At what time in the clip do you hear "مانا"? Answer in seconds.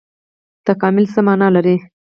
1.27-1.47